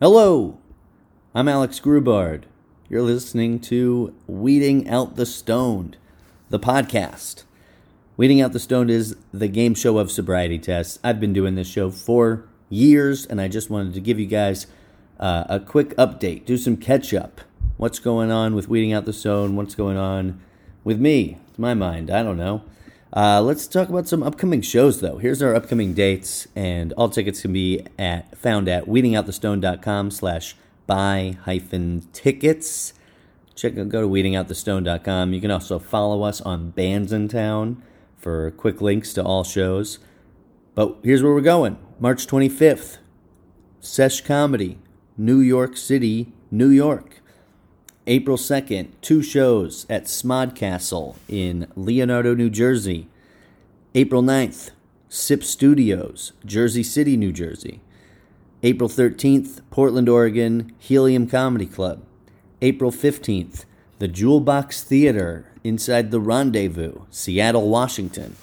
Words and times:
Hello, 0.00 0.58
I'm 1.34 1.48
Alex 1.48 1.80
Grubard. 1.80 2.44
You're 2.88 3.02
listening 3.02 3.58
to 3.62 4.14
Weeding 4.28 4.88
Out 4.88 5.16
the 5.16 5.26
Stoned, 5.26 5.96
the 6.50 6.60
podcast. 6.60 7.42
Weeding 8.16 8.40
Out 8.40 8.52
the 8.52 8.60
Stoned 8.60 8.90
is 8.90 9.16
the 9.32 9.48
game 9.48 9.74
show 9.74 9.98
of 9.98 10.12
sobriety 10.12 10.56
tests. 10.56 11.00
I've 11.02 11.18
been 11.18 11.32
doing 11.32 11.56
this 11.56 11.66
show 11.66 11.90
for 11.90 12.44
years, 12.70 13.26
and 13.26 13.40
I 13.40 13.48
just 13.48 13.70
wanted 13.70 13.92
to 13.94 14.00
give 14.00 14.20
you 14.20 14.26
guys 14.26 14.68
uh, 15.18 15.46
a 15.48 15.58
quick 15.58 15.96
update, 15.96 16.44
do 16.44 16.56
some 16.56 16.76
catch 16.76 17.12
up. 17.12 17.40
What's 17.76 17.98
going 17.98 18.30
on 18.30 18.54
with 18.54 18.68
Weeding 18.68 18.92
Out 18.92 19.04
the 19.04 19.12
Stoned? 19.12 19.56
What's 19.56 19.74
going 19.74 19.96
on 19.96 20.40
with 20.84 21.00
me? 21.00 21.38
To 21.54 21.60
my 21.60 21.74
mind, 21.74 22.08
I 22.08 22.22
don't 22.22 22.38
know. 22.38 22.62
Uh, 23.14 23.40
let's 23.40 23.66
talk 23.66 23.88
about 23.88 24.06
some 24.06 24.22
upcoming 24.22 24.60
shows, 24.60 25.00
though. 25.00 25.16
Here's 25.16 25.40
our 25.42 25.54
upcoming 25.54 25.94
dates, 25.94 26.46
and 26.54 26.92
all 26.92 27.08
tickets 27.08 27.40
can 27.42 27.52
be 27.52 27.86
at 27.98 28.36
found 28.36 28.68
at 28.68 28.84
weedingoutthestone.com 28.84 30.10
slash 30.10 30.54
buy 30.86 31.38
hyphen 31.44 32.06
tickets. 32.12 32.92
Check 33.54 33.74
go 33.74 34.02
to 34.02 34.08
weedingoutthestone.com. 34.08 35.32
You 35.32 35.40
can 35.40 35.50
also 35.50 35.78
follow 35.78 36.22
us 36.22 36.40
on 36.42 36.72
Bandsintown 36.72 37.78
for 38.16 38.50
quick 38.52 38.80
links 38.80 39.12
to 39.14 39.24
all 39.24 39.42
shows. 39.42 39.98
But 40.74 40.98
here's 41.02 41.22
where 41.22 41.32
we're 41.32 41.40
going. 41.40 41.78
March 41.98 42.26
25th, 42.26 42.98
Sesh 43.80 44.20
Comedy, 44.20 44.78
New 45.16 45.40
York 45.40 45.76
City, 45.76 46.32
New 46.50 46.68
York. 46.68 47.20
April 48.08 48.38
2nd, 48.38 48.88
two 49.02 49.22
shows 49.22 49.84
at 49.90 50.04
Smod 50.04 50.56
Castle 50.56 51.16
in 51.28 51.70
Leonardo, 51.76 52.34
New 52.34 52.48
Jersey. 52.48 53.06
April 53.94 54.22
9th, 54.22 54.70
SIP 55.10 55.44
Studios, 55.44 56.32
Jersey 56.42 56.82
City, 56.82 57.18
New 57.18 57.32
Jersey. 57.32 57.80
April 58.62 58.88
13th, 58.88 59.60
Portland, 59.70 60.08
Oregon, 60.08 60.74
Helium 60.78 61.26
Comedy 61.26 61.66
Club. 61.66 62.02
April 62.62 62.90
15th, 62.90 63.66
the 63.98 64.08
Jewel 64.08 64.40
Box 64.40 64.82
Theater 64.82 65.52
inside 65.62 66.10
the 66.10 66.18
Rendezvous, 66.18 67.02
Seattle, 67.10 67.68
Washington. 67.68 68.36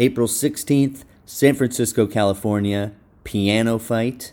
April 0.00 0.26
16th, 0.26 1.04
San 1.24 1.54
Francisco, 1.54 2.08
California, 2.08 2.90
Piano 3.22 3.78
Fight. 3.78 4.32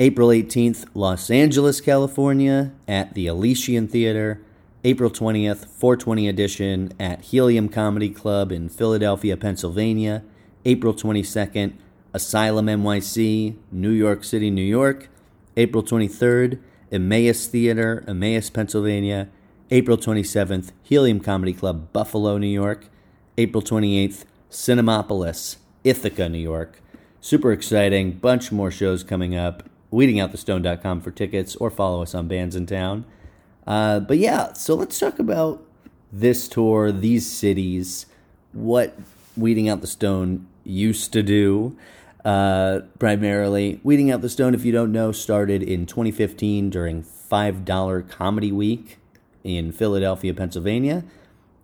April 0.00 0.28
18th, 0.28 0.86
Los 0.94 1.28
Angeles, 1.30 1.82
California, 1.82 2.72
at 2.88 3.12
the 3.12 3.26
Elysian 3.26 3.86
Theater. 3.86 4.40
April 4.82 5.10
20th, 5.10 5.66
420 5.66 6.26
edition 6.26 6.92
at 6.98 7.20
Helium 7.20 7.68
Comedy 7.68 8.08
Club 8.08 8.50
in 8.50 8.70
Philadelphia, 8.70 9.36
Pennsylvania. 9.36 10.22
April 10.64 10.94
22nd, 10.94 11.74
Asylum 12.14 12.64
NYC, 12.64 13.56
New 13.70 13.90
York 13.90 14.24
City, 14.24 14.50
New 14.50 14.62
York. 14.62 15.10
April 15.58 15.82
23rd, 15.82 16.58
Emmaus 16.90 17.46
Theater, 17.46 18.02
Emmaus, 18.08 18.48
Pennsylvania. 18.48 19.28
April 19.70 19.98
27th, 19.98 20.72
Helium 20.82 21.20
Comedy 21.20 21.52
Club, 21.52 21.92
Buffalo, 21.92 22.38
New 22.38 22.46
York. 22.46 22.86
April 23.36 23.62
28th, 23.62 24.24
Cinemapolis, 24.50 25.56
Ithaca, 25.84 26.30
New 26.30 26.38
York. 26.38 26.80
Super 27.20 27.52
exciting. 27.52 28.12
Bunch 28.12 28.50
more 28.50 28.70
shows 28.70 29.04
coming 29.04 29.36
up 29.36 29.69
weedingoutthestone.com 29.92 31.00
for 31.00 31.10
tickets 31.10 31.56
or 31.56 31.70
follow 31.70 32.02
us 32.02 32.14
on 32.14 32.28
Bands 32.28 32.56
Bandsintown. 32.56 33.04
Uh, 33.66 34.00
but 34.00 34.18
yeah, 34.18 34.52
so 34.52 34.74
let's 34.74 34.98
talk 34.98 35.18
about 35.18 35.62
this 36.12 36.48
tour, 36.48 36.90
these 36.90 37.30
cities, 37.30 38.06
what 38.52 38.98
Weeding 39.36 39.68
Out 39.68 39.80
the 39.80 39.86
Stone 39.86 40.46
used 40.64 41.12
to 41.12 41.22
do. 41.22 41.76
Uh, 42.24 42.80
primarily, 42.98 43.80
Weeding 43.82 44.10
Out 44.10 44.20
the 44.20 44.28
Stone, 44.28 44.54
if 44.54 44.64
you 44.64 44.72
don't 44.72 44.92
know, 44.92 45.12
started 45.12 45.62
in 45.62 45.86
2015 45.86 46.70
during 46.70 47.02
$5 47.02 48.08
Comedy 48.08 48.52
Week 48.52 48.98
in 49.44 49.72
Philadelphia, 49.72 50.34
Pennsylvania. 50.34 51.04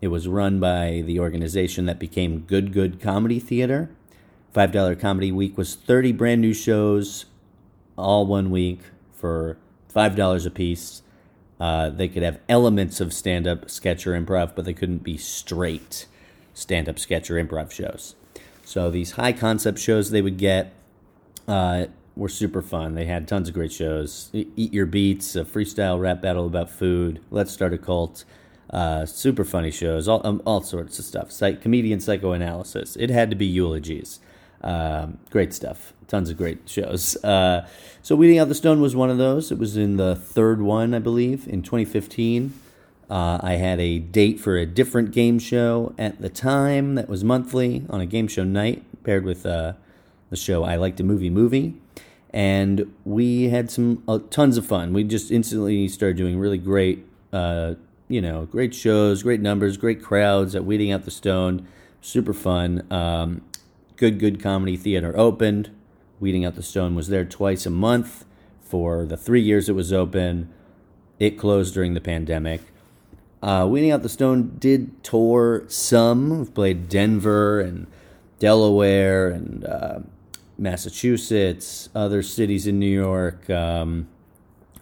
It 0.01 0.09
was 0.09 0.29
run 0.29 0.61
by 0.61 1.03
the 1.05 1.19
organization 1.19 1.86
that 1.86 1.98
became 1.98 2.41
Good 2.41 2.73
Good 2.73 3.01
Comedy 3.01 3.41
Theater. 3.41 3.91
$5 4.55 4.98
Comedy 4.98 5.33
Week 5.33 5.59
was 5.59 5.75
30 5.75 6.13
brand 6.13 6.41
new 6.41 6.55
shows 6.55 7.27
all 7.96 8.27
one 8.27 8.51
week 8.51 8.80
for 9.12 9.57
$5 9.95 10.46
a 10.46 10.51
piece. 10.51 11.02
Uh, 11.58 11.89
they 11.89 12.08
could 12.08 12.23
have 12.23 12.39
elements 12.48 13.01
of 13.01 13.12
stand 13.12 13.46
up, 13.46 13.70
sketch, 13.70 14.07
or 14.07 14.12
improv, 14.12 14.55
but 14.55 14.64
they 14.64 14.74
couldn't 14.74 15.02
be 15.02 15.17
straight 15.17 16.06
stand 16.52 16.89
up, 16.89 16.98
sketch, 16.98 17.30
or 17.30 17.35
improv 17.35 17.70
shows. 17.70 18.14
So 18.64 18.90
these 18.90 19.12
high 19.12 19.33
concept 19.33 19.79
shows 19.79 20.11
they 20.11 20.23
would 20.23 20.39
get 20.39 20.73
uh, 21.46 21.86
were 22.17 22.29
super 22.29 22.62
fun. 22.62 22.95
They 22.95 23.05
had 23.05 23.29
tons 23.29 23.48
of 23.48 23.55
great 23.55 23.73
shows. 23.73 24.30
Eat 24.33 24.73
Your 24.73 24.86
Beats, 24.86 25.36
a 25.36 25.45
freestyle 25.45 26.01
rap 26.01 26.20
battle 26.20 26.46
about 26.46 26.70
food, 26.70 27.20
Let's 27.30 27.52
Start 27.52 27.74
a 27.74 27.79
Cult. 27.79 28.24
Uh, 28.68 29.06
super 29.06 29.45
funny 29.45 29.70
shows, 29.70 30.08
all, 30.08 30.27
um, 30.27 30.42
all 30.45 30.61
sorts 30.61 30.98
of 30.98 31.05
stuff. 31.05 31.30
Psych, 31.30 31.61
comedian 31.62 32.01
psychoanalysis. 32.01 32.96
It 32.96 33.11
had 33.11 33.30
to 33.30 33.36
be 33.36 33.46
eulogies. 33.46 34.18
Um, 34.62 35.18
great 35.30 35.52
stuff. 35.52 35.92
Tons 36.08 36.30
of 36.30 36.36
great 36.36 36.68
shows. 36.68 37.17
Uh, 37.24 37.67
so, 38.02 38.14
Weeding 38.14 38.39
Out 38.39 38.48
the 38.48 38.55
Stone 38.55 38.80
was 38.80 38.94
one 38.94 39.11
of 39.11 39.18
those. 39.18 39.50
It 39.50 39.58
was 39.58 39.77
in 39.77 39.96
the 39.96 40.14
third 40.14 40.62
one, 40.62 40.94
I 40.94 40.98
believe, 40.98 41.48
in 41.48 41.62
2015. 41.62 42.52
Uh, 43.08 43.39
I 43.40 43.55
had 43.55 43.80
a 43.80 43.98
date 43.98 44.40
for 44.40 44.56
a 44.56 44.67
different 44.67 45.12
game 45.12 45.39
show 45.39 45.94
at 45.98 46.20
the 46.20 46.28
time 46.28 46.96
that 46.96 47.08
was 47.08 47.22
monthly 47.22 47.84
on 47.89 48.00
a 48.00 48.06
game 48.06 48.27
show 48.27 48.44
night, 48.44 48.83
paired 49.05 49.24
with 49.24 49.46
uh, 49.46 49.74
the 50.30 50.36
show 50.36 50.64
I 50.64 50.77
Like 50.77 50.96
to 50.96 51.05
Movie 51.05 51.30
Movie. 51.30 51.74
And 52.30 52.92
we 53.05 53.48
had 53.48 53.70
some 53.70 54.02
uh, 54.08 54.18
tons 54.30 54.56
of 54.56 54.67
fun. 54.67 54.92
We 54.92 55.05
just 55.05 55.30
instantly 55.30 55.88
started 55.88 56.17
doing 56.17 56.38
really 56.38 56.58
great, 56.58 57.06
uh, 57.33 57.74
you 58.08 58.20
know, 58.20 58.46
great 58.46 58.74
shows, 58.74 59.23
great 59.23 59.40
numbers, 59.40 59.77
great 59.77 60.02
crowds 60.02 60.55
at 60.55 60.64
Weeding 60.64 60.90
Out 60.90 61.05
the 61.05 61.11
Stone. 61.11 61.67
Super 62.00 62.34
fun. 62.34 62.84
Um, 62.90 63.42
Good 63.96 64.18
Good 64.18 64.42
Comedy 64.42 64.77
Theater 64.77 65.17
opened. 65.17 65.70
Weeding 66.20 66.45
Out 66.45 66.55
the 66.55 66.62
Stone 66.62 66.95
was 66.95 67.08
there 67.08 67.24
twice 67.24 67.67
a 67.67 67.70
month 67.70 68.24
for 68.61 69.07
the 69.07 69.17
three 69.17 69.40
years 69.40 69.68
it 69.68 69.74
was 69.74 69.92
open. 69.92 70.52
It 71.18 71.39
closed 71.39 71.73
during 71.73 71.95
the 71.95 72.01
pandemic. 72.01 72.61
Uh, 73.42 73.67
Weeding 73.68 73.90
Out 73.90 74.02
the 74.02 74.08
Stone 74.08 74.56
did 74.58 75.02
tour 75.02 75.64
some. 75.68 76.39
We've 76.39 76.55
played 76.55 76.89
Denver 76.89 77.61
and 77.61 77.86
Delaware 78.39 79.29
and 79.29 79.64
uh, 79.64 79.98
Massachusetts, 80.58 81.89
other 81.95 82.23
cities 82.23 82.67
in 82.67 82.79
New 82.79 82.86
York 82.86 83.48
um, 83.48 84.08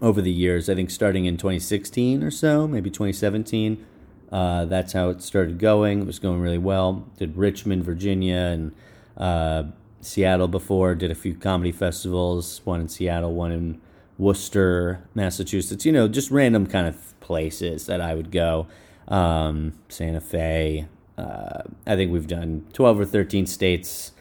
over 0.00 0.20
the 0.20 0.32
years. 0.32 0.68
I 0.68 0.74
think 0.74 0.90
starting 0.90 1.26
in 1.26 1.36
2016 1.36 2.22
or 2.22 2.30
so, 2.30 2.66
maybe 2.66 2.90
2017. 2.90 3.84
Uh, 4.32 4.64
that's 4.64 4.92
how 4.92 5.10
it 5.10 5.22
started 5.22 5.58
going. 5.58 6.00
It 6.00 6.06
was 6.06 6.18
going 6.18 6.40
really 6.40 6.58
well. 6.58 7.06
Did 7.18 7.36
Richmond, 7.36 7.84
Virginia, 7.84 8.34
and 8.34 8.74
uh, 9.16 9.64
Seattle 10.00 10.48
before, 10.48 10.94
did 10.94 11.10
a 11.10 11.14
few 11.14 11.34
comedy 11.34 11.72
festivals, 11.72 12.60
one 12.64 12.80
in 12.80 12.88
Seattle, 12.88 13.34
one 13.34 13.52
in 13.52 13.80
Worcester, 14.18 15.02
Massachusetts, 15.14 15.84
you 15.84 15.92
know, 15.92 16.08
just 16.08 16.30
random 16.30 16.66
kind 16.66 16.86
of 16.86 17.18
places 17.20 17.86
that 17.86 18.00
I 18.00 18.14
would 18.14 18.30
go. 18.30 18.66
Um, 19.08 19.74
Santa 19.88 20.20
Fe. 20.20 20.86
Uh, 21.16 21.62
I 21.86 21.94
think 21.96 22.12
we've 22.12 22.26
done 22.26 22.66
12 22.72 23.00
or 23.00 23.04
13 23.04 23.46
states 23.46 24.12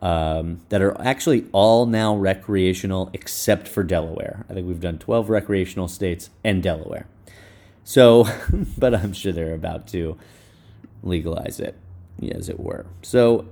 um, 0.00 0.60
that 0.68 0.82
are 0.82 1.00
actually 1.00 1.46
all 1.52 1.86
now 1.86 2.16
recreational 2.16 3.10
except 3.12 3.68
for 3.68 3.84
Delaware. 3.84 4.44
I 4.50 4.54
think 4.54 4.66
we've 4.66 4.80
done 4.80 4.98
12 4.98 5.30
recreational 5.30 5.86
states 5.88 6.30
and 6.42 6.62
Delaware. 6.62 7.06
So, 7.84 8.26
but 8.78 8.94
I'm 8.94 9.12
sure 9.12 9.32
they're 9.32 9.54
about 9.54 9.86
to 9.88 10.18
legalize 11.02 11.60
it, 11.60 11.76
as 12.30 12.48
it 12.48 12.58
were. 12.58 12.86
So, 13.02 13.46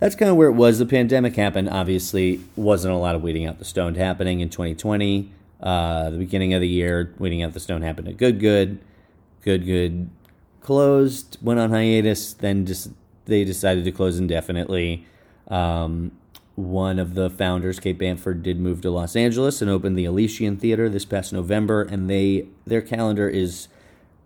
that's 0.00 0.14
kind 0.14 0.30
of 0.30 0.36
where 0.36 0.48
it 0.48 0.52
was. 0.52 0.78
The 0.78 0.86
pandemic 0.86 1.36
happened. 1.36 1.68
Obviously, 1.68 2.40
wasn't 2.56 2.94
a 2.94 2.98
lot 2.98 3.14
of 3.14 3.22
weeding 3.22 3.46
out 3.46 3.58
the 3.58 3.64
stone 3.64 3.94
happening 3.94 4.40
in 4.40 4.48
2020. 4.48 5.30
Uh, 5.60 6.10
the 6.10 6.18
beginning 6.18 6.54
of 6.54 6.60
the 6.60 6.68
year, 6.68 7.14
weeding 7.18 7.42
out 7.42 7.52
the 7.52 7.60
stone 7.60 7.82
happened 7.82 8.08
at 8.08 8.16
Good 8.16 8.40
Good. 8.40 8.78
Good 9.42 9.64
Good 9.64 10.10
closed, 10.60 11.38
went 11.40 11.58
on 11.58 11.70
hiatus. 11.70 12.34
Then 12.34 12.66
just 12.66 12.90
they 13.24 13.42
decided 13.42 13.84
to 13.84 13.90
close 13.90 14.18
indefinitely. 14.18 15.06
Um, 15.48 16.12
one 16.56 16.98
of 16.98 17.14
the 17.14 17.30
founders, 17.30 17.80
Kate 17.80 17.98
Banford, 17.98 18.42
did 18.42 18.60
move 18.60 18.80
to 18.82 18.90
Los 18.90 19.16
Angeles 19.16 19.62
and 19.62 19.70
opened 19.70 19.96
the 19.96 20.04
Elysian 20.04 20.56
Theater 20.56 20.88
this 20.90 21.04
past 21.06 21.32
November, 21.32 21.82
and 21.82 22.10
they 22.10 22.48
their 22.66 22.82
calendar 22.82 23.28
is 23.28 23.68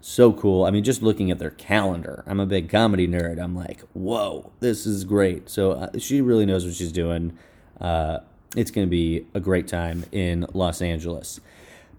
so 0.03 0.33
cool. 0.33 0.65
I 0.65 0.71
mean, 0.71 0.83
just 0.83 1.01
looking 1.01 1.31
at 1.31 1.39
their 1.39 1.51
calendar, 1.51 2.25
I'm 2.27 2.41
a 2.41 2.47
big 2.47 2.69
comedy 2.69 3.07
nerd. 3.07 3.41
I'm 3.41 3.55
like, 3.55 3.81
whoa, 3.93 4.53
this 4.61 4.85
is 4.85 5.05
great. 5.05 5.49
So 5.49 5.73
uh, 5.73 5.99
she 5.99 6.21
really 6.21 6.45
knows 6.45 6.67
what 6.67 6.75
she's 6.75 6.93
doing. 6.93 7.39
Uh, 7.81 8.19
it's 8.57 8.71
going 8.71 8.87
to 8.87 8.91
be 8.91 9.27
a 9.33 9.41
great 9.41 9.69
time 9.69 10.05
in 10.11 10.45
Los 10.53 10.83
Angeles. 10.83 11.41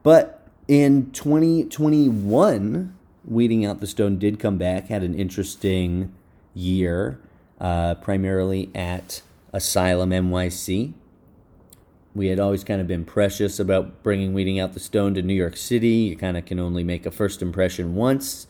But 0.03 0.45
in 0.67 1.11
2021, 1.11 2.93
Weeding 3.25 3.65
Out 3.65 3.79
the 3.79 3.87
Stone 3.87 4.19
did 4.19 4.37
come 4.37 4.57
back, 4.57 4.89
had 4.89 5.01
an 5.01 5.15
interesting 5.15 6.13
year, 6.53 7.19
uh, 7.59 7.95
primarily 7.95 8.69
at 8.75 9.21
Asylum 9.53 10.09
NYC. 10.09 10.93
We 12.15 12.27
had 12.27 12.39
always 12.39 12.63
kind 12.63 12.79
of 12.79 12.87
been 12.87 13.05
precious 13.05 13.59
about 13.59 14.03
bringing 14.03 14.33
Weeding 14.33 14.59
Out 14.59 14.73
the 14.73 14.79
Stone 14.79 15.15
to 15.15 15.21
New 15.21 15.33
York 15.33 15.57
City. 15.57 15.87
You 15.87 16.15
kind 16.15 16.37
of 16.37 16.45
can 16.45 16.59
only 16.59 16.83
make 16.83 17.05
a 17.05 17.11
first 17.11 17.41
impression 17.41 17.95
once. 17.95 18.47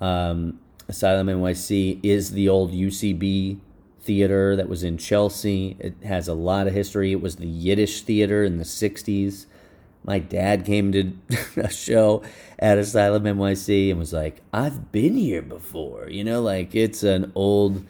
Um, 0.00 0.60
Asylum 0.88 1.28
NYC 1.28 2.00
is 2.02 2.32
the 2.32 2.48
old 2.48 2.72
UCB 2.72 3.58
theater 4.00 4.56
that 4.56 4.68
was 4.68 4.82
in 4.82 4.98
Chelsea. 4.98 5.76
It 5.78 5.94
has 6.04 6.28
a 6.28 6.34
lot 6.34 6.66
of 6.66 6.74
history. 6.74 7.12
It 7.12 7.22
was 7.22 7.36
the 7.36 7.46
Yiddish 7.46 8.02
theater 8.02 8.44
in 8.44 8.58
the 8.58 8.64
60s. 8.64 9.46
My 10.04 10.18
dad 10.18 10.64
came 10.64 10.92
to 10.92 11.12
a 11.56 11.70
show 11.70 12.22
at 12.58 12.78
Asylum 12.78 13.24
NYC 13.24 13.90
and 13.90 13.98
was 13.98 14.12
like, 14.12 14.42
I've 14.52 14.92
been 14.92 15.16
here 15.16 15.42
before. 15.42 16.08
You 16.10 16.24
know, 16.24 16.42
like 16.42 16.74
it's 16.74 17.02
an 17.02 17.32
old, 17.34 17.86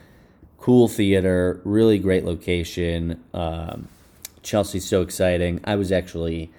cool 0.59 0.87
theater, 0.87 1.61
really 1.65 1.99
great 1.99 2.25
location. 2.25 3.23
Um, 3.33 3.89
Chelsea's 4.43 4.87
so 4.87 5.03
exciting. 5.03 5.61
I 5.65 5.77
was 5.77 5.93
actually 5.93 6.51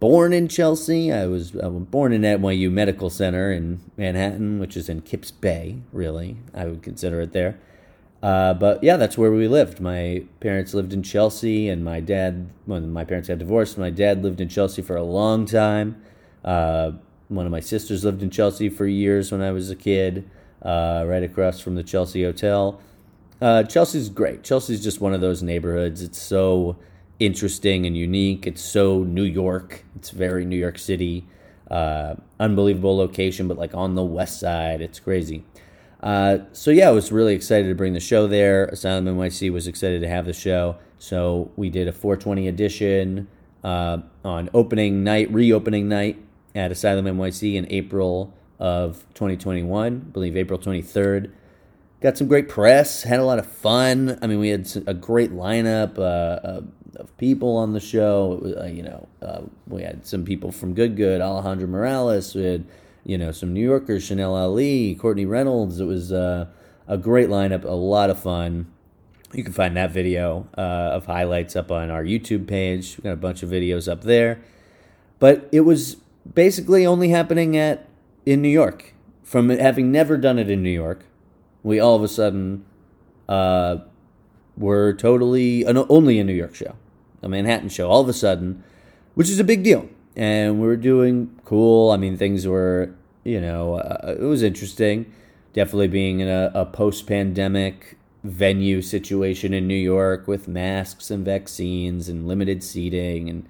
born 0.00 0.32
in 0.32 0.48
Chelsea. 0.48 1.12
I 1.12 1.26
was, 1.26 1.56
I 1.56 1.66
was 1.66 1.84
born 1.84 2.12
in 2.12 2.22
NYU 2.22 2.70
Medical 2.70 3.10
Center 3.10 3.52
in 3.52 3.80
Manhattan, 3.96 4.58
which 4.58 4.76
is 4.76 4.88
in 4.88 5.02
Kips 5.02 5.30
Bay, 5.30 5.78
really. 5.92 6.36
I 6.54 6.66
would 6.66 6.82
consider 6.82 7.20
it 7.20 7.32
there. 7.32 7.58
Uh, 8.22 8.52
but 8.54 8.82
yeah, 8.82 8.96
that's 8.96 9.16
where 9.16 9.30
we 9.30 9.46
lived. 9.46 9.80
My 9.80 10.24
parents 10.40 10.74
lived 10.74 10.92
in 10.92 11.02
Chelsea, 11.02 11.68
and 11.68 11.84
my 11.84 12.00
dad, 12.00 12.48
when 12.66 12.92
my 12.92 13.04
parents 13.04 13.28
got 13.28 13.38
divorced, 13.38 13.78
my 13.78 13.90
dad 13.90 14.22
lived 14.22 14.40
in 14.40 14.48
Chelsea 14.48 14.82
for 14.82 14.96
a 14.96 15.04
long 15.04 15.46
time. 15.46 16.02
Uh, 16.44 16.92
one 17.28 17.46
of 17.46 17.52
my 17.52 17.60
sisters 17.60 18.04
lived 18.04 18.22
in 18.22 18.30
Chelsea 18.30 18.68
for 18.68 18.86
years 18.86 19.30
when 19.30 19.40
I 19.40 19.52
was 19.52 19.70
a 19.70 19.76
kid, 19.76 20.28
uh, 20.62 21.04
right 21.06 21.22
across 21.22 21.60
from 21.60 21.76
the 21.76 21.84
Chelsea 21.84 22.24
Hotel. 22.24 22.80
Uh, 23.40 23.62
Chelsea's 23.62 24.08
great. 24.08 24.42
Chelsea's 24.42 24.82
just 24.82 25.00
one 25.00 25.14
of 25.14 25.20
those 25.20 25.42
neighborhoods. 25.42 26.02
It's 26.02 26.20
so 26.20 26.76
interesting 27.18 27.86
and 27.86 27.96
unique. 27.96 28.46
It's 28.46 28.62
so 28.62 29.02
New 29.02 29.24
York. 29.24 29.84
It's 29.96 30.10
very 30.10 30.44
New 30.44 30.56
York 30.56 30.78
City. 30.78 31.26
Uh, 31.70 32.14
unbelievable 32.40 32.96
location, 32.96 33.48
but 33.48 33.58
like 33.58 33.74
on 33.74 33.94
the 33.94 34.04
west 34.04 34.40
side, 34.40 34.80
it's 34.80 35.00
crazy. 35.00 35.44
Uh, 36.02 36.38
so 36.52 36.70
yeah, 36.70 36.88
I 36.88 36.92
was 36.92 37.10
really 37.10 37.34
excited 37.34 37.68
to 37.68 37.74
bring 37.74 37.92
the 37.92 38.00
show 38.00 38.26
there. 38.26 38.66
Asylum 38.66 39.06
NYC 39.06 39.52
was 39.52 39.66
excited 39.66 40.00
to 40.00 40.08
have 40.08 40.26
the 40.26 40.32
show. 40.32 40.76
So 40.98 41.50
we 41.56 41.70
did 41.70 41.88
a 41.88 41.92
420 41.92 42.48
edition 42.48 43.28
uh, 43.64 43.98
on 44.24 44.48
opening 44.54 45.04
night, 45.04 45.32
reopening 45.32 45.88
night 45.88 46.22
at 46.54 46.72
Asylum 46.72 47.04
NYC 47.04 47.54
in 47.54 47.66
April 47.70 48.34
of 48.58 49.04
2021, 49.14 49.86
I 49.86 50.10
believe 50.10 50.36
April 50.36 50.58
23rd. 50.58 51.32
Got 52.00 52.16
some 52.16 52.28
great 52.28 52.48
press, 52.48 53.02
had 53.02 53.18
a 53.18 53.24
lot 53.24 53.40
of 53.40 53.46
fun. 53.46 54.18
I 54.22 54.28
mean, 54.28 54.38
we 54.38 54.50
had 54.50 54.70
a 54.86 54.94
great 54.94 55.32
lineup 55.32 55.98
uh, 55.98 56.02
uh 56.02 56.60
of 56.96 57.16
people 57.16 57.56
on 57.56 57.72
the 57.72 57.80
show. 57.80 58.40
Was, 58.42 58.54
uh, 58.56 58.64
you 58.64 58.82
know, 58.82 59.08
uh, 59.22 59.42
we 59.66 59.82
had 59.82 60.06
some 60.06 60.24
people 60.24 60.52
from 60.52 60.74
Good 60.74 60.96
Good, 60.96 61.20
Alejandro 61.20 61.66
Morales. 61.66 62.34
We 62.34 62.44
had 62.44 62.64
you 63.08 63.16
know, 63.16 63.32
some 63.32 63.54
New 63.54 63.64
Yorkers, 63.64 64.04
Chanel 64.04 64.36
Ali, 64.36 64.94
Courtney 64.94 65.24
Reynolds. 65.24 65.80
It 65.80 65.86
was 65.86 66.12
uh, 66.12 66.46
a 66.86 66.98
great 66.98 67.30
lineup, 67.30 67.64
a 67.64 67.68
lot 67.68 68.10
of 68.10 68.20
fun. 68.20 68.70
You 69.32 69.42
can 69.42 69.54
find 69.54 69.74
that 69.78 69.92
video 69.92 70.46
uh, 70.58 70.60
of 70.92 71.06
highlights 71.06 71.56
up 71.56 71.72
on 71.72 71.90
our 71.90 72.04
YouTube 72.04 72.46
page. 72.46 72.98
We've 72.98 73.04
got 73.04 73.12
a 73.12 73.16
bunch 73.16 73.42
of 73.42 73.48
videos 73.48 73.90
up 73.90 74.02
there. 74.02 74.40
But 75.18 75.48
it 75.52 75.62
was 75.62 75.96
basically 76.34 76.86
only 76.86 77.08
happening 77.08 77.56
at 77.56 77.88
in 78.26 78.42
New 78.42 78.48
York. 78.48 78.92
From 79.22 79.48
having 79.48 79.90
never 79.90 80.18
done 80.18 80.38
it 80.38 80.50
in 80.50 80.62
New 80.62 80.70
York, 80.70 81.04
we 81.62 81.80
all 81.80 81.96
of 81.96 82.02
a 82.02 82.08
sudden 82.08 82.66
uh, 83.26 83.78
were 84.58 84.92
totally 84.92 85.64
an 85.64 85.78
only 85.88 86.18
a 86.18 86.24
New 86.24 86.34
York 86.34 86.54
show, 86.54 86.74
a 87.22 87.28
Manhattan 87.28 87.68
show. 87.68 87.88
All 87.88 88.00
of 88.00 88.08
a 88.08 88.12
sudden, 88.12 88.62
which 89.14 89.30
is 89.30 89.38
a 89.38 89.44
big 89.44 89.62
deal 89.62 89.88
and 90.18 90.60
we 90.60 90.66
were 90.66 90.76
doing 90.76 91.30
cool. 91.44 91.92
I 91.92 91.96
mean, 91.96 92.16
things 92.16 92.46
were, 92.46 92.92
you 93.22 93.40
know, 93.40 93.74
uh, 93.74 94.16
it 94.18 94.24
was 94.24 94.42
interesting. 94.42 95.10
Definitely 95.52 95.88
being 95.88 96.18
in 96.18 96.28
a, 96.28 96.50
a 96.54 96.66
post 96.66 97.06
pandemic 97.06 97.96
venue 98.24 98.82
situation 98.82 99.54
in 99.54 99.68
New 99.68 99.76
York 99.76 100.26
with 100.26 100.48
masks 100.48 101.12
and 101.12 101.24
vaccines 101.24 102.08
and 102.08 102.26
limited 102.26 102.64
seating. 102.64 103.30
And 103.30 103.48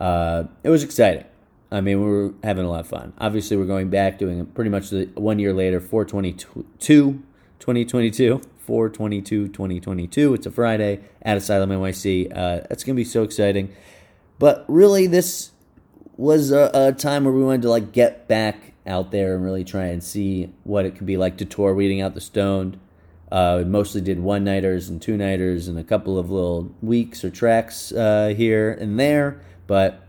uh, 0.00 0.44
it 0.62 0.70
was 0.70 0.84
exciting. 0.84 1.24
I 1.72 1.80
mean, 1.80 2.00
we 2.00 2.08
were 2.08 2.34
having 2.44 2.64
a 2.64 2.70
lot 2.70 2.80
of 2.80 2.86
fun. 2.86 3.12
Obviously, 3.18 3.56
we're 3.56 3.64
going 3.64 3.90
back 3.90 4.16
doing 4.16 4.46
pretty 4.46 4.70
much 4.70 4.90
the 4.90 5.06
one 5.16 5.40
year 5.40 5.52
later, 5.52 5.80
422, 5.80 6.64
2022. 7.58 8.40
422 8.64 9.48
2022. 9.48 10.34
It's 10.34 10.46
a 10.46 10.50
Friday 10.50 11.00
at 11.22 11.36
Asylum 11.36 11.70
NYC. 11.70 12.30
Uh, 12.30 12.60
that's 12.68 12.84
going 12.84 12.96
to 12.96 13.00
be 13.00 13.04
so 13.04 13.22
exciting. 13.22 13.74
But 14.38 14.64
really, 14.68 15.06
this 15.06 15.52
was 16.16 16.50
a, 16.50 16.70
a, 16.74 16.92
time 16.92 17.24
where 17.24 17.32
we 17.32 17.44
wanted 17.44 17.62
to 17.62 17.70
like 17.70 17.92
get 17.92 18.28
back 18.28 18.72
out 18.86 19.10
there 19.10 19.34
and 19.34 19.44
really 19.44 19.64
try 19.64 19.86
and 19.86 20.02
see 20.02 20.52
what 20.62 20.84
it 20.84 20.96
could 20.96 21.06
be 21.06 21.16
like 21.16 21.36
to 21.38 21.44
tour 21.44 21.74
Weeding 21.74 22.00
Out 22.00 22.14
the 22.14 22.20
Stoned. 22.20 22.78
Uh, 23.30 23.56
we 23.58 23.64
mostly 23.64 24.00
did 24.00 24.20
one 24.20 24.44
nighters 24.44 24.88
and 24.88 25.00
two 25.02 25.16
nighters 25.16 25.66
and 25.66 25.78
a 25.78 25.84
couple 25.84 26.18
of 26.18 26.30
little 26.30 26.72
weeks 26.82 27.24
or 27.24 27.30
tracks 27.30 27.90
uh, 27.92 28.32
here 28.36 28.72
and 28.72 28.98
there, 28.98 29.40
but 29.66 30.06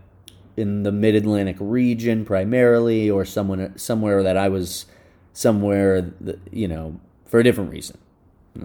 in 0.56 0.84
the 0.84 0.92
Mid 0.92 1.14
Atlantic 1.14 1.56
region 1.58 2.24
primarily, 2.24 3.10
or 3.10 3.24
someone 3.24 3.76
somewhere 3.78 4.22
that 4.22 4.36
I 4.36 4.48
was 4.48 4.86
somewhere, 5.32 6.00
that, 6.20 6.38
you 6.50 6.68
know, 6.68 7.00
for 7.26 7.40
a 7.40 7.44
different 7.44 7.70
reason. 7.70 7.98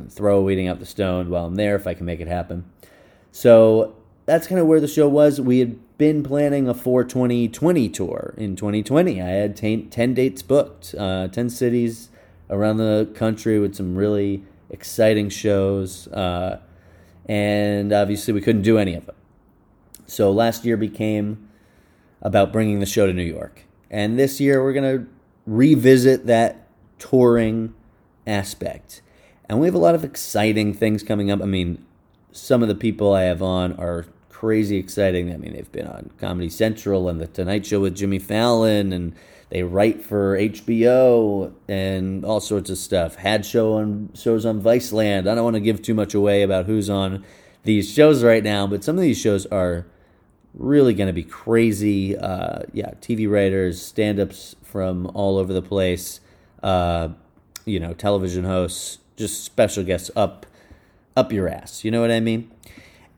Throw 0.10 0.42
Weeding 0.42 0.68
Out 0.68 0.80
the 0.80 0.86
stone 0.86 1.30
while 1.30 1.46
I'm 1.46 1.56
there 1.56 1.76
if 1.76 1.88
I 1.88 1.94
can 1.94 2.06
make 2.06 2.20
it 2.20 2.28
happen. 2.28 2.66
So 3.32 3.96
that's 4.26 4.48
kind 4.48 4.60
of 4.60 4.68
where 4.68 4.80
the 4.80 4.88
show 4.88 5.08
was. 5.08 5.40
We 5.40 5.60
had 5.60 5.98
been 5.98 6.24
planning 6.24 6.68
a 6.68 6.74
42020 6.74 7.90
tour 7.90 8.34
in 8.38 8.56
2020. 8.56 9.22
I 9.22 9.28
had 9.28 9.56
10, 9.56 9.90
10 9.90 10.14
dates 10.14 10.42
booked, 10.42 10.96
uh, 10.98 11.28
10 11.28 11.50
cities 11.50 12.10
around 12.50 12.78
the 12.78 13.10
country 13.16 13.60
with 13.60 13.76
some 13.76 13.96
really 13.96 14.44
exciting 14.70 15.30
shows. 15.30 16.08
Uh, 16.08 16.60
and 17.26 17.94
obviously, 17.94 18.34
we 18.34 18.42
couldn't 18.42 18.64
do 18.64 18.78
any 18.78 18.96
of 18.96 19.08
it. 19.08 19.16
So 20.08 20.32
last 20.32 20.66
year 20.66 20.76
became 20.76 21.48
about 22.22 22.52
bringing 22.52 22.80
the 22.80 22.86
show 22.86 23.06
to 23.06 23.14
New 23.14 23.24
York. 23.24 23.64
And 23.90 24.18
this 24.18 24.40
year, 24.40 24.64
we're 24.64 24.74
going 24.74 25.00
to 25.00 25.08
revisit 25.46 26.26
that 26.28 26.68
touring 27.00 27.74
aspect. 28.28 29.02
And 29.52 29.60
we 29.60 29.68
have 29.68 29.76
a 29.76 29.80
lot 29.80 29.96
of 29.96 30.06
exciting 30.06 30.74
things 30.74 31.04
coming 31.04 31.30
up. 31.30 31.42
I 31.42 31.46
mean, 31.46 31.86
some 32.32 32.62
of 32.62 32.70
the 32.70 32.74
people 32.74 33.14
I 33.14 33.24
have 33.24 33.42
on 33.42 33.74
are 33.74 34.06
crazy 34.30 34.78
exciting. 34.78 35.34
I 35.34 35.36
mean, 35.36 35.52
they've 35.52 35.72
been 35.74 35.88
on 35.88 36.10
Comedy 36.18 36.48
Central 36.48 37.10
and 37.10 37.20
The 37.20 37.28
Tonight 37.28 37.66
Show 37.66 37.82
with 37.82 37.98
Jimmy 37.98 38.18
Fallon, 38.18 38.94
and 38.94 39.14
they 39.50 39.64
write 39.64 40.06
for 40.06 40.38
HBO 40.38 41.52
and 41.68 42.24
all 42.24 42.40
sorts 42.40 42.70
of 42.70 42.78
stuff. 42.78 43.16
Had 43.16 43.46
show 43.46 43.74
on 43.74 44.12
shows 44.14 44.46
on 44.46 44.62
Viceland. 44.62 45.28
I 45.30 45.36
don't 45.36 45.44
want 45.44 45.58
to 45.58 45.60
give 45.60 45.82
too 45.82 45.96
much 45.96 46.14
away 46.14 46.44
about 46.44 46.66
who's 46.66 46.90
on 46.90 47.26
these 47.64 47.92
shows 47.92 48.24
right 48.24 48.46
now, 48.46 48.68
but 48.68 48.86
some 48.86 48.96
of 48.96 49.02
these 49.02 49.20
shows 49.20 49.46
are 49.48 49.86
really 50.54 50.94
going 50.94 51.08
to 51.08 51.14
be 51.14 51.26
crazy. 51.26 52.18
Uh, 52.18 52.62
yeah, 52.72 52.92
TV 53.02 53.30
writers, 53.30 53.82
stand-ups 53.82 54.56
from 54.64 55.08
all 55.08 55.38
over 55.38 55.52
the 55.52 55.62
place. 55.62 56.22
Uh, 56.64 57.10
you 57.66 57.82
know, 57.82 57.94
television 57.94 58.46
hosts, 58.46 59.00
just 59.22 59.46
special 59.46 59.84
guests 59.84 60.12
up 60.16 60.46
up 61.16 61.32
your 61.32 61.48
ass. 61.48 61.86
You 61.86 61.92
know 61.92 62.02
what 62.02 62.12
I 62.12 62.20
mean? 62.20 62.52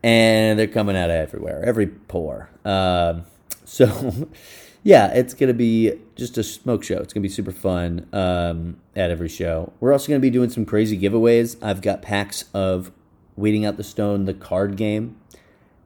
and 0.04 0.60
they're 0.60 0.68
coming 0.68 0.98
out 0.98 1.10
of 1.10 1.16
everywhere, 1.16 1.64
every 1.66 1.88
pore. 1.88 2.50
Uh, 2.66 3.22
so, 3.66 4.30
yeah, 4.84 5.08
it's 5.14 5.34
gonna 5.34 5.54
be 5.54 5.94
just 6.16 6.38
a 6.38 6.44
smoke 6.44 6.84
show. 6.84 6.98
It's 6.98 7.14
gonna 7.14 7.24
be 7.24 7.30
super 7.30 7.54
fun 7.54 8.08
um, 8.12 8.78
at 8.96 9.10
every 9.10 9.30
show. 9.30 9.72
We're 9.80 9.94
also 9.94 10.10
gonna 10.10 10.20
be 10.20 10.30
doing 10.30 10.50
some 10.50 10.66
crazy 10.66 11.00
giveaways. 11.00 11.56
I've 11.62 11.82
got 11.82 12.02
packs 12.02 12.46
of 12.54 12.92
Weeding 13.36 13.66
Out 13.66 13.78
the 13.78 13.84
Stone, 13.84 14.26
the 14.26 14.34
card 14.34 14.76
game, 14.76 15.18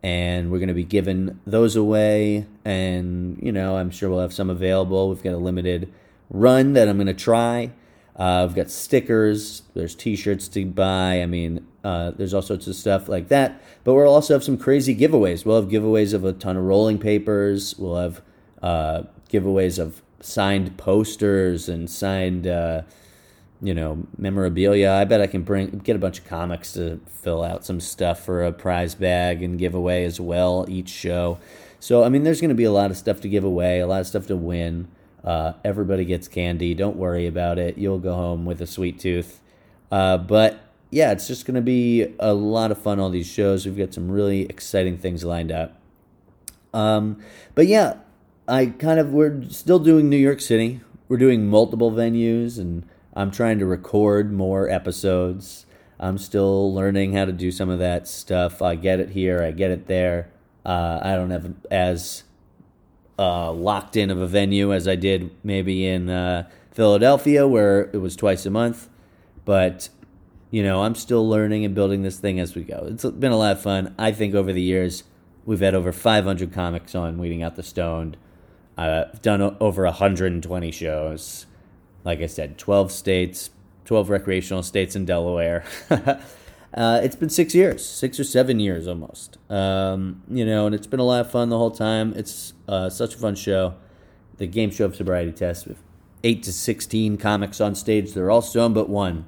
and 0.02 0.52
we're 0.52 0.60
gonna 0.60 0.74
be 0.74 0.84
giving 0.84 1.40
those 1.46 1.76
away. 1.76 2.48
And 2.66 3.40
you 3.42 3.52
know, 3.52 3.78
I'm 3.78 3.92
sure 3.92 4.10
we'll 4.10 4.22
have 4.22 4.34
some 4.34 4.50
available. 4.50 5.10
We've 5.10 5.24
got 5.24 5.34
a 5.34 5.38
limited 5.38 5.94
run 6.32 6.74
that 6.74 6.88
I'm 6.88 6.98
gonna 6.98 7.14
try. 7.14 7.72
Uh, 8.18 8.44
I've 8.44 8.56
got 8.56 8.70
stickers. 8.72 9.62
There's 9.76 9.94
T-shirts 9.94 10.48
to 10.50 10.66
buy. 10.66 11.22
I 11.22 11.28
mean, 11.28 11.68
uh, 11.84 12.12
there's 12.12 12.34
all 12.34 12.42
sorts 12.42 12.66
of 12.66 12.76
stuff 12.76 13.08
like 13.08 13.28
that. 13.28 13.62
But 13.84 13.94
we'll 13.94 14.08
also 14.08 14.34
have 14.34 14.44
some 14.44 14.58
crazy 14.58 14.96
giveaways. 14.96 15.46
We'll 15.46 15.62
have 15.62 15.70
giveaways 15.70 16.14
of 16.14 16.26
a 16.26 16.34
ton 16.34 16.58
of 16.58 16.64
rolling 16.64 16.98
papers. 16.98 17.76
We'll 17.78 17.98
have 17.98 18.22
uh, 18.62 19.04
giveaways 19.30 19.78
of 19.78 20.02
signed 20.20 20.78
posters 20.78 21.70
and 21.70 21.88
signed, 21.90 22.48
uh, 22.48 22.82
you 23.62 23.76
know, 23.76 24.08
memorabilia. 24.18 24.94
I 24.94 25.06
bet 25.06 25.22
I 25.22 25.28
can 25.28 25.44
bring 25.44 25.70
get 25.80 25.96
a 25.96 26.00
bunch 26.00 26.20
of 26.20 26.26
comics 26.26 26.74
to 26.74 27.00
fill 27.08 27.44
out 27.44 27.66
some 27.66 27.80
stuff 27.80 28.26
for 28.26 28.44
a 28.44 28.52
prize 28.52 28.96
bag 28.96 29.44
and 29.44 29.60
give 29.60 29.76
away 29.76 30.06
as 30.06 30.20
well 30.20 30.66
each 30.68 30.90
show. 30.90 31.38
So 31.80 32.04
I 32.04 32.10
mean, 32.10 32.24
there's 32.24 32.42
going 32.42 32.50
to 32.50 32.56
be 32.56 32.64
a 32.64 32.72
lot 32.72 32.90
of 32.90 32.98
stuff 32.98 33.22
to 33.22 33.30
give 33.30 33.44
away, 33.44 33.80
a 33.80 33.88
lot 33.88 34.02
of 34.02 34.08
stuff 34.08 34.26
to 34.28 34.36
win. 34.36 34.88
Uh, 35.28 35.52
everybody 35.66 36.06
gets 36.06 36.30
candy. 36.30 36.74
Don't 36.74 36.96
worry 36.96 37.28
about 37.28 37.60
it. 37.60 37.78
You'll 37.78 38.00
go 38.00 38.16
home 38.16 38.46
with 38.46 38.62
a 38.62 38.66
sweet 38.66 38.98
tooth. 38.98 39.42
Uh, 39.92 40.18
but 40.18 40.62
yeah, 40.90 41.12
it's 41.12 41.28
just 41.28 41.46
going 41.46 41.56
to 41.56 41.62
be 41.62 42.16
a 42.18 42.34
lot 42.34 42.72
of 42.72 42.78
fun, 42.78 42.98
all 42.98 43.10
these 43.10 43.28
shows. 43.28 43.66
We've 43.66 43.78
got 43.78 43.94
some 43.94 44.10
really 44.10 44.44
exciting 44.44 44.98
things 44.98 45.26
lined 45.26 45.52
up. 45.52 45.82
Um, 46.74 47.22
but 47.56 47.68
yeah, 47.68 47.98
I 48.48 48.68
kind 48.68 49.02
of 49.02 49.10
we're 49.12 49.50
still 49.50 49.80
doing 49.80 50.10
New 50.10 50.16
York 50.16 50.40
City. 50.40 50.80
We're 51.10 51.18
doing 51.18 51.46
multiple 51.46 51.92
venues, 51.92 52.58
and 52.58 52.88
I'm 53.14 53.30
trying 53.30 53.60
to 53.60 53.66
record 53.66 54.32
more 54.32 54.70
episodes. 54.70 55.66
I'm 56.00 56.18
still 56.18 56.74
learning 56.74 57.14
how 57.14 57.26
to 57.26 57.34
do 57.34 57.52
some 57.52 57.70
of 57.70 57.80
that 57.80 58.08
stuff. 58.08 58.62
I 58.62 58.76
get 58.76 59.02
it 59.02 59.10
here, 59.10 59.44
I 59.44 59.52
get 59.52 59.72
it 59.72 59.88
there. 59.88 60.32
Uh, 60.66 61.02
I 61.02 61.16
don't 61.16 61.32
have 61.32 61.54
as 61.70 62.24
uh, 63.18 63.52
locked 63.52 63.96
in 63.96 64.10
of 64.10 64.20
a 64.20 64.28
venue 64.28 64.74
as 64.74 64.88
I 64.88 64.96
did 64.96 65.32
maybe 65.44 65.86
in 65.86 66.10
uh, 66.10 66.48
Philadelphia, 66.72 67.48
where 67.48 67.90
it 67.94 67.98
was 67.98 68.16
twice 68.16 68.46
a 68.46 68.50
month. 68.50 68.90
But 69.46 69.90
you 70.52 70.64
know, 70.64 70.84
I'm 70.84 70.96
still 70.96 71.28
learning 71.28 71.66
and 71.66 71.76
building 71.76 72.04
this 72.04 72.20
thing 72.20 72.40
as 72.40 72.56
we 72.56 72.64
go. 72.64 72.88
It's 72.90 73.04
been 73.04 73.32
a 73.32 73.38
lot 73.38 73.54
of 73.54 73.62
fun. 73.62 73.94
I 73.98 74.12
think 74.12 74.34
over 74.34 74.54
the 74.54 74.62
years, 74.62 75.04
we've 75.46 75.60
had 75.60 75.76
over 75.76 75.92
500 75.92 76.54
comics 76.54 76.96
on 76.96 77.18
Weeding 77.18 77.44
Out 77.44 77.56
the 77.56 77.64
Stoned. 77.64 78.18
I've 78.78 79.22
done 79.22 79.42
over 79.60 79.84
120 79.84 80.72
shows. 80.72 81.46
Like 82.04 82.22
I 82.22 82.28
said, 82.28 82.58
12 82.58 82.92
states, 82.92 83.50
12 83.86 84.10
recreational 84.10 84.64
states 84.64 84.96
in 84.96 85.06
Delaware. 85.06 85.66
uh, 86.78 87.02
it's 87.02 87.16
been 87.16 87.30
six 87.30 87.56
years, 87.56 87.84
six 87.84 88.20
or 88.20 88.24
seven 88.24 88.60
years 88.60 88.88
almost. 88.88 89.40
Um, 89.50 90.22
you 90.30 90.46
know, 90.46 90.68
and 90.68 90.76
it's 90.76 90.86
been 90.86 91.00
a 91.00 91.04
lot 91.04 91.22
of 91.22 91.32
fun 91.32 91.50
the 91.50 91.58
whole 91.58 91.72
time. 91.72 92.14
It's 92.16 92.54
uh, 92.68 92.92
such 92.92 93.16
a 93.16 93.18
fun 93.18 93.34
show. 93.34 93.74
The 94.38 94.46
game 94.46 94.70
show 94.70 94.86
of 94.86 94.96
sobriety 94.96 95.32
test 95.32 95.68
with 95.68 95.82
eight 96.24 96.44
to 96.44 96.54
16 96.54 97.18
comics 97.18 97.60
on 97.60 97.74
stage. 97.74 98.14
They're 98.14 98.30
all 98.30 98.44
stoned 98.44 98.76
but 98.76 98.90
one. 98.90 99.26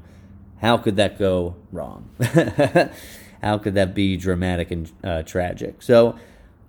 How 0.62 0.78
could 0.78 0.96
that 0.98 1.18
go 1.18 1.56
wrong? 1.72 2.10
How 3.42 3.58
could 3.58 3.74
that 3.74 3.96
be 3.96 4.16
dramatic 4.16 4.70
and 4.70 4.92
uh, 5.04 5.24
tragic? 5.24 5.82
So 5.82 6.20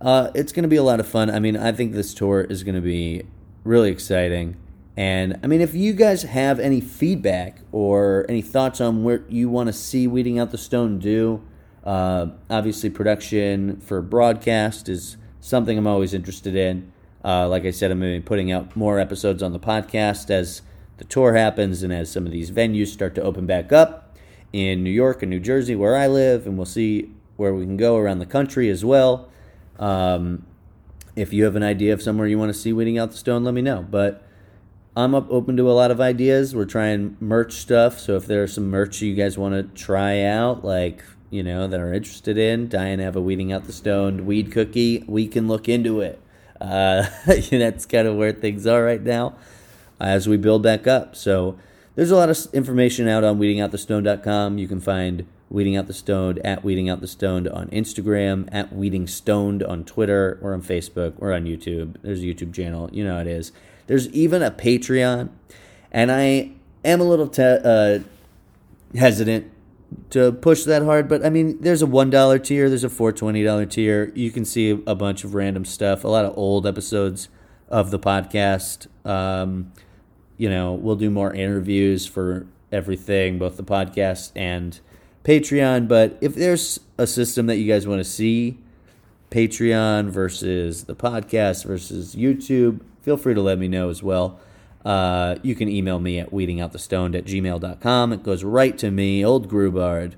uh, 0.00 0.30
it's 0.34 0.50
going 0.50 0.62
to 0.62 0.68
be 0.68 0.76
a 0.76 0.82
lot 0.82 0.98
of 0.98 1.06
fun. 1.06 1.28
I 1.28 1.40
mean, 1.40 1.58
I 1.58 1.72
think 1.72 1.92
this 1.92 2.14
tour 2.14 2.40
is 2.40 2.62
going 2.62 2.76
to 2.76 2.80
be 2.80 3.24
really 3.64 3.90
exciting. 3.90 4.56
And 4.96 5.38
I 5.42 5.46
mean, 5.46 5.60
if 5.60 5.74
you 5.74 5.92
guys 5.92 6.22
have 6.24 6.58
any 6.58 6.80
feedback 6.80 7.60
or 7.72 8.26
any 8.28 8.42
thoughts 8.42 8.80
on 8.80 9.04
what 9.04 9.30
you 9.30 9.48
want 9.48 9.68
to 9.68 9.72
see 9.72 10.06
Weeding 10.06 10.38
Out 10.38 10.50
the 10.50 10.58
Stone 10.58 10.98
do, 10.98 11.42
uh, 11.84 12.26
obviously, 12.50 12.90
production 12.90 13.80
for 13.80 14.02
broadcast 14.02 14.88
is 14.88 15.16
something 15.40 15.78
I'm 15.78 15.86
always 15.86 16.12
interested 16.12 16.54
in. 16.54 16.92
Uh, 17.24 17.48
like 17.48 17.64
I 17.64 17.70
said, 17.70 17.90
I'm 17.90 18.00
going 18.00 18.14
to 18.14 18.20
be 18.20 18.24
putting 18.24 18.52
out 18.52 18.76
more 18.76 18.98
episodes 18.98 19.42
on 19.42 19.52
the 19.52 19.58
podcast 19.58 20.30
as 20.30 20.62
the 20.98 21.04
tour 21.04 21.34
happens 21.34 21.82
and 21.82 21.92
as 21.92 22.10
some 22.10 22.26
of 22.26 22.32
these 22.32 22.50
venues 22.50 22.88
start 22.88 23.14
to 23.14 23.22
open 23.22 23.46
back 23.46 23.72
up 23.72 24.16
in 24.52 24.82
New 24.82 24.90
York 24.90 25.22
and 25.22 25.30
New 25.30 25.40
Jersey, 25.40 25.76
where 25.76 25.96
I 25.96 26.06
live, 26.06 26.46
and 26.46 26.56
we'll 26.56 26.66
see 26.66 27.10
where 27.36 27.54
we 27.54 27.64
can 27.64 27.76
go 27.76 27.96
around 27.96 28.18
the 28.18 28.26
country 28.26 28.68
as 28.68 28.84
well. 28.84 29.30
Um, 29.78 30.44
if 31.16 31.32
you 31.32 31.44
have 31.44 31.56
an 31.56 31.62
idea 31.62 31.92
of 31.92 32.02
somewhere 32.02 32.26
you 32.26 32.38
want 32.38 32.52
to 32.52 32.58
see 32.58 32.72
Weeding 32.72 32.98
Out 32.98 33.12
the 33.12 33.16
Stone, 33.16 33.44
let 33.44 33.54
me 33.54 33.62
know. 33.62 33.86
But 33.88 34.22
I'm 34.96 35.14
up 35.14 35.30
open 35.30 35.56
to 35.56 35.70
a 35.70 35.72
lot 35.72 35.90
of 35.90 36.00
ideas. 36.00 36.54
We're 36.54 36.64
trying 36.64 37.16
merch 37.20 37.52
stuff, 37.52 38.00
so 38.00 38.16
if 38.16 38.26
there's 38.26 38.54
some 38.54 38.68
merch 38.68 39.00
you 39.00 39.14
guys 39.14 39.38
want 39.38 39.54
to 39.54 39.62
try 39.80 40.22
out, 40.22 40.64
like 40.64 41.04
you 41.30 41.44
know 41.44 41.68
that 41.68 41.78
are 41.78 41.94
interested 41.94 42.36
in, 42.36 42.68
to 42.70 42.78
have 42.78 43.14
a 43.14 43.20
Weeding 43.20 43.52
Out 43.52 43.64
the 43.64 43.72
stoned 43.72 44.26
weed 44.26 44.50
cookie, 44.50 45.04
we 45.06 45.28
can 45.28 45.46
look 45.46 45.68
into 45.68 46.00
it. 46.00 46.20
Uh, 46.60 47.06
that's 47.50 47.86
kind 47.86 48.08
of 48.08 48.16
where 48.16 48.32
things 48.32 48.66
are 48.66 48.82
right 48.82 49.02
now 49.02 49.34
as 50.00 50.28
we 50.28 50.36
build 50.36 50.62
back 50.62 50.86
up. 50.86 51.14
So 51.14 51.56
there's 51.94 52.10
a 52.10 52.16
lot 52.16 52.30
of 52.30 52.38
information 52.52 53.06
out 53.08 53.22
on 53.22 53.38
weedingoutthestoned.com. 53.38 54.58
You 54.58 54.66
can 54.66 54.80
find 54.80 55.26
Weeding 55.50 55.76
Out 55.76 55.86
the 55.86 55.94
Stoned 55.94 56.38
at 56.44 56.64
Weeding 56.64 56.88
Out 56.88 57.00
the 57.00 57.08
Stoned 57.08 57.48
on 57.48 57.68
Instagram, 57.68 58.48
at 58.52 58.72
Weeding 58.72 59.06
Stoned 59.06 59.62
on 59.62 59.84
Twitter, 59.84 60.38
or 60.42 60.54
on 60.54 60.62
Facebook, 60.62 61.14
or 61.18 61.32
on 61.32 61.44
YouTube. 61.44 61.96
There's 62.02 62.20
a 62.20 62.26
YouTube 62.26 62.54
channel. 62.54 62.88
You 62.92 63.04
know 63.04 63.20
it 63.20 63.26
is. 63.26 63.52
There's 63.90 64.08
even 64.10 64.40
a 64.40 64.52
Patreon. 64.52 65.30
And 65.90 66.12
I 66.12 66.52
am 66.84 67.00
a 67.00 67.04
little 67.04 67.26
te- 67.26 67.42
uh, 67.42 67.98
hesitant 68.94 69.50
to 70.10 70.30
push 70.30 70.62
that 70.62 70.84
hard, 70.84 71.08
but 71.08 71.26
I 71.26 71.28
mean, 71.28 71.60
there's 71.60 71.82
a 71.82 71.86
$1 71.86 72.44
tier, 72.44 72.68
there's 72.68 72.84
a 72.84 72.88
$420 72.88 73.68
tier. 73.68 74.12
You 74.14 74.30
can 74.30 74.44
see 74.44 74.70
a 74.86 74.94
bunch 74.94 75.24
of 75.24 75.34
random 75.34 75.64
stuff, 75.64 76.04
a 76.04 76.08
lot 76.08 76.24
of 76.24 76.38
old 76.38 76.68
episodes 76.68 77.30
of 77.68 77.90
the 77.90 77.98
podcast. 77.98 78.86
Um, 79.04 79.72
you 80.36 80.48
know, 80.48 80.72
we'll 80.72 80.94
do 80.94 81.10
more 81.10 81.34
interviews 81.34 82.06
for 82.06 82.46
everything, 82.70 83.40
both 83.40 83.56
the 83.56 83.64
podcast 83.64 84.30
and 84.36 84.78
Patreon. 85.24 85.88
But 85.88 86.16
if 86.20 86.36
there's 86.36 86.78
a 86.96 87.08
system 87.08 87.46
that 87.46 87.56
you 87.56 87.66
guys 87.66 87.88
want 87.88 87.98
to 87.98 88.08
see, 88.08 88.56
Patreon 89.32 90.10
versus 90.10 90.84
the 90.84 90.94
podcast 90.94 91.64
versus 91.64 92.14
YouTube, 92.14 92.82
feel 93.02 93.16
free 93.16 93.34
to 93.34 93.40
let 93.40 93.58
me 93.58 93.68
know 93.68 93.88
as 93.88 94.02
well. 94.02 94.40
Uh, 94.84 95.36
you 95.42 95.54
can 95.54 95.68
email 95.68 95.98
me 95.98 96.18
at 96.18 96.30
weedingoutthestoned 96.30 97.16
at 97.16 97.24
gmail.com. 97.24 98.12
It 98.12 98.22
goes 98.22 98.44
right 98.44 98.76
to 98.78 98.90
me, 98.90 99.24
old 99.24 99.50
Grubard. 99.50 100.14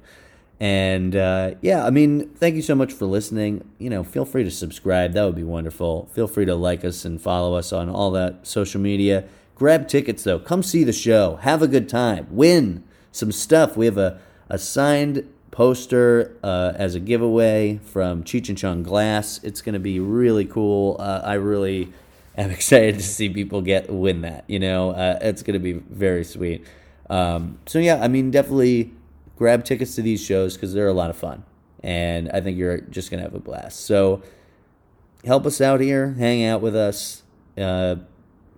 And 0.61 1.17
uh, 1.17 1.55
yeah, 1.61 1.85
I 1.85 1.91
mean, 1.91 2.29
thank 2.35 2.55
you 2.55 2.63
so 2.63 2.77
much 2.77 2.93
for 2.93 3.07
listening. 3.07 3.69
You 3.79 3.91
know, 3.91 4.05
feel 4.05 4.25
free 4.25 4.45
to 4.45 4.51
subscribe. 4.51 5.13
That 5.15 5.25
would 5.25 5.35
be 5.35 5.43
wonderful. 5.43 6.09
Feel 6.13 6.29
free 6.29 6.45
to 6.45 6.55
like 6.55 6.85
us 6.85 7.05
and 7.05 7.21
follow 7.21 7.55
us 7.55 7.73
on 7.73 7.89
all 7.89 8.13
that 8.13 8.47
social 8.47 8.81
media. 8.81 9.25
Grab 9.57 9.89
tickets 9.89 10.23
though. 10.23 10.39
Come 10.39 10.63
see 10.63 10.85
the 10.85 10.93
show. 10.93 11.37
Have 11.43 11.63
a 11.63 11.69
good 11.69 11.89
time. 11.89 12.29
Win 12.31 12.85
some 13.11 13.33
stuff. 13.33 13.77
We 13.77 13.87
have 13.87 13.99
a, 13.99 14.21
a 14.49 14.59
signed 14.59 15.29
poster 15.51 16.37
uh, 16.45 16.73
as 16.77 16.95
a 16.95 17.01
giveaway 17.01 17.81
from 17.85 18.23
Cheech 18.23 18.49
and 18.49 18.57
Chong 18.57 18.85
Glass. 18.85 19.41
It's 19.43 19.63
going 19.63 19.75
to 19.75 19.81
be 19.81 19.99
really 19.99 20.45
cool. 20.45 20.97
Uh, 21.01 21.23
I 21.25 21.35
really 21.35 21.93
am 22.37 22.51
excited 22.51 22.97
to 22.97 23.03
see 23.03 23.29
people 23.29 23.63
get 23.63 23.91
win 23.91 24.23
that. 24.23 24.45
You 24.49 24.59
know, 24.59 24.91
uh, 24.91 25.19
it's 25.21 25.43
going 25.43 25.55
to 25.55 25.61
be 25.61 25.73
very 25.73 26.25
sweet. 26.25 26.67
Um, 27.11 27.59
so 27.67 27.79
yeah, 27.79 28.03
I 28.03 28.09
mean, 28.09 28.31
definitely 28.31 28.93
grab 29.37 29.65
tickets 29.65 29.95
to 29.97 30.03
these 30.03 30.23
shows 30.23 30.55
because 30.55 30.73
they're 30.73 30.89
a 30.89 30.95
lot 30.95 31.11
of 31.11 31.17
fun, 31.17 31.45
and 31.83 32.31
I 32.31 32.41
think 32.41 32.57
you're 32.57 32.79
just 32.79 33.11
going 33.11 33.19
to 33.19 33.25
have 33.25 33.35
a 33.35 33.41
blast. 33.41 33.85
So 33.85 34.23
help 35.25 35.47
us 35.47 35.61
out 35.61 35.81
here. 35.81 36.13
Hang 36.13 36.45
out 36.45 36.61
with 36.61 36.77
us. 36.77 37.23
Uh, 37.57 37.97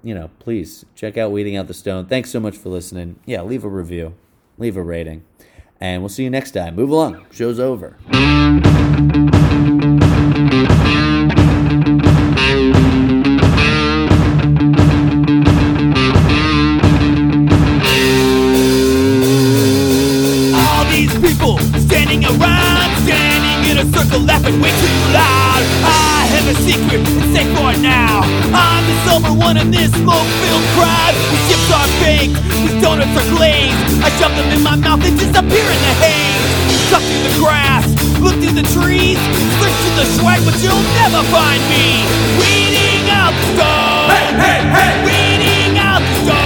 you 0.02 0.14
know, 0.14 0.30
please 0.38 0.84
check 0.94 1.16
out 1.16 1.32
Weeding 1.32 1.56
Out 1.56 1.66
the 1.66 1.74
Stone. 1.74 2.06
Thanks 2.06 2.30
so 2.30 2.38
much 2.38 2.56
for 2.56 2.68
listening. 2.68 3.18
Yeah, 3.24 3.42
leave 3.42 3.64
a 3.64 3.68
review, 3.68 4.14
leave 4.58 4.76
a 4.76 4.82
rating, 4.82 5.24
and 5.80 6.02
we'll 6.02 6.10
see 6.10 6.24
you 6.24 6.30
next 6.30 6.50
time. 6.52 6.76
Move 6.76 6.90
along. 6.90 7.24
Show's 7.32 7.58
over. 7.58 7.96
laughing 24.18 24.60
way 24.60 24.70
too 24.70 24.94
loud. 25.12 25.62
I 25.82 26.28
have 26.34 26.46
a 26.50 26.56
secret, 26.62 27.00
it's 27.02 27.30
safe 27.34 27.50
for 27.56 27.72
now. 27.82 28.22
I'm 28.54 28.82
the 28.86 28.96
sober 29.06 29.32
one 29.34 29.56
in 29.56 29.70
this 29.70 29.90
smoke-filled 29.90 30.66
crowd. 30.76 31.14
We 31.32 31.38
chips 31.50 31.68
are 31.74 31.88
baked, 32.02 32.36
these 32.62 32.76
donuts 32.82 33.14
are 33.16 33.28
glazed. 33.34 33.74
I 34.02 34.08
shove 34.20 34.34
them 34.36 34.50
in 34.54 34.62
my 34.62 34.76
mouth, 34.76 35.00
they 35.02 35.14
disappear 35.14 35.66
in 35.66 35.80
the 35.86 35.94
haze. 36.02 36.46
Cut 36.90 37.02
through 37.02 37.24
the 37.26 37.34
grass, 37.42 37.86
look 38.20 38.36
through 38.38 38.54
the 38.54 38.66
trees, 38.76 39.18
search 39.58 39.76
through 39.82 39.96
the 39.98 40.06
swag, 40.20 40.40
but 40.44 40.54
you'll 40.62 40.86
never 41.00 41.22
find 41.32 41.62
me. 41.72 42.04
Weeding 42.38 43.10
out 43.10 43.32
the 43.34 43.46
stars. 43.56 44.12
Hey, 44.12 44.28
hey, 44.38 44.60
hey. 44.70 44.92
Weeding 45.02 45.78
out 45.78 46.00
the 46.00 46.14
stars. 46.22 46.43